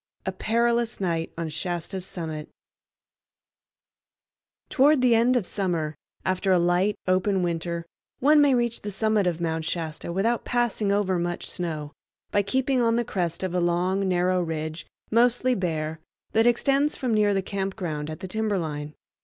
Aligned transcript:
A 0.25 0.31
Perilous 0.31 0.99
Night 0.99 1.31
on 1.37 1.47
Shasta's 1.49 2.07
Summit 2.07 2.49
Toward 4.67 4.99
the 4.99 5.13
end 5.13 5.35
of 5.37 5.45
summer, 5.45 5.93
after 6.25 6.51
a 6.51 6.57
light, 6.57 6.95
open 7.07 7.43
winter, 7.43 7.85
one 8.19 8.41
may 8.41 8.55
reach 8.55 8.81
the 8.81 8.89
summit 8.89 9.27
of 9.27 9.39
Mount 9.39 9.63
Shasta 9.63 10.11
without 10.11 10.43
passing 10.43 10.91
over 10.91 11.19
much 11.19 11.47
snow, 11.47 11.91
by 12.31 12.41
keeping 12.41 12.81
on 12.81 12.95
the 12.95 13.05
crest 13.05 13.43
of 13.43 13.53
a 13.53 13.59
long 13.61 14.07
narrow 14.09 14.41
ridge, 14.41 14.87
mostly 15.11 15.53
bare, 15.53 15.99
that 16.31 16.47
extends 16.47 16.97
from 16.97 17.13
near 17.13 17.35
the 17.35 17.43
camp 17.43 17.75
ground 17.75 18.09
at 18.09 18.21
the 18.21 18.27
timberline. 18.27 18.95